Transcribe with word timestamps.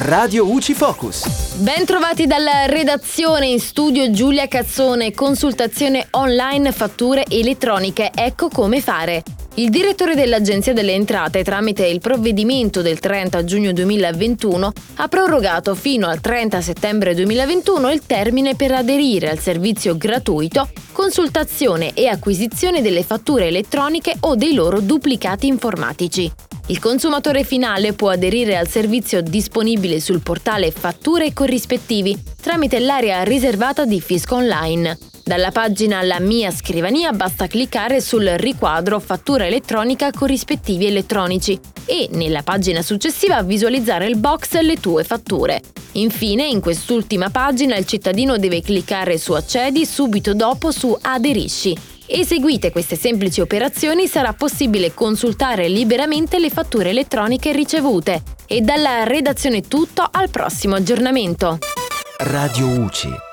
Radio 0.00 0.44
UCI 0.44 0.74
Focus. 0.74 1.54
Ben 1.54 1.86
trovati 1.86 2.26
dalla 2.26 2.66
redazione 2.66 3.46
in 3.46 3.58
studio 3.58 4.10
Giulia 4.10 4.46
Cazzone, 4.46 5.14
consultazione 5.14 6.08
online 6.10 6.70
fatture 6.70 7.24
elettroniche, 7.26 8.10
ecco 8.14 8.50
come 8.50 8.82
fare. 8.82 9.22
Il 9.58 9.70
direttore 9.70 10.14
dell'Agenzia 10.14 10.74
delle 10.74 10.92
Entrate, 10.92 11.42
tramite 11.42 11.86
il 11.86 11.98
provvedimento 11.98 12.82
del 12.82 12.98
30 12.98 13.42
giugno 13.44 13.72
2021, 13.72 14.72
ha 14.96 15.08
prorogato 15.08 15.74
fino 15.74 16.08
al 16.08 16.20
30 16.20 16.60
settembre 16.60 17.14
2021 17.14 17.90
il 17.90 18.04
termine 18.04 18.54
per 18.54 18.72
aderire 18.72 19.30
al 19.30 19.38
servizio 19.38 19.96
gratuito 19.96 20.68
consultazione 20.92 21.94
e 21.94 22.06
acquisizione 22.06 22.82
delle 22.82 23.02
fatture 23.02 23.46
elettroniche 23.46 24.16
o 24.20 24.34
dei 24.34 24.52
loro 24.52 24.80
duplicati 24.80 25.46
informatici. 25.46 26.30
Il 26.66 26.78
consumatore 26.78 27.42
finale 27.42 27.94
può 27.94 28.10
aderire 28.10 28.58
al 28.58 28.68
servizio 28.68 29.22
disponibile 29.22 30.00
sul 30.00 30.20
portale 30.20 30.70
Fatture 30.70 31.26
e 31.26 31.32
corrispettivi 31.32 32.14
tramite 32.42 32.78
l'area 32.78 33.22
riservata 33.22 33.86
di 33.86 34.02
Fisco 34.02 34.34
Online. 34.34 35.15
Dalla 35.26 35.50
pagina 35.50 36.02
La 36.02 36.20
mia 36.20 36.52
scrivania 36.52 37.10
basta 37.10 37.48
cliccare 37.48 38.00
sul 38.00 38.26
riquadro 38.36 39.00
Fattura 39.00 39.44
elettronica 39.44 40.12
corrispettivi 40.12 40.86
elettronici 40.86 41.58
e 41.84 42.08
nella 42.12 42.44
pagina 42.44 42.80
successiva 42.80 43.42
visualizzare 43.42 44.06
il 44.06 44.16
box 44.16 44.56
Le 44.60 44.76
tue 44.76 45.02
fatture. 45.02 45.60
Infine, 45.94 46.46
in 46.46 46.60
quest'ultima 46.60 47.30
pagina 47.30 47.74
il 47.74 47.86
cittadino 47.86 48.38
deve 48.38 48.62
cliccare 48.62 49.18
su 49.18 49.32
Accedi 49.32 49.84
subito 49.84 50.32
dopo 50.32 50.70
su 50.70 50.96
Aderisci 51.00 51.76
Eseguite 52.06 52.70
queste 52.70 52.94
semplici 52.94 53.40
operazioni 53.40 54.06
sarà 54.06 54.32
possibile 54.32 54.94
consultare 54.94 55.68
liberamente 55.68 56.38
le 56.38 56.50
fatture 56.50 56.90
elettroniche 56.90 57.50
ricevute. 57.50 58.22
E 58.46 58.60
dalla 58.60 59.02
redazione 59.02 59.62
tutto 59.62 60.08
al 60.08 60.30
prossimo 60.30 60.76
aggiornamento. 60.76 61.58
Radio 62.18 62.68
UCI 62.68 63.25